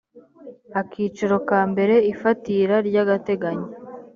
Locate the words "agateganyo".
3.03-3.67